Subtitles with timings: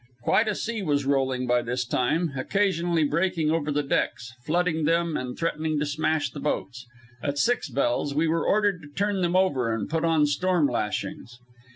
[0.23, 5.15] Quite a sea was rolling by this time, occasionally breaking over the decks, flooding them
[5.15, 6.87] and threatening to smash the boats.
[7.21, 11.37] At six bells we were ordered to turn them over and put on storm lashings.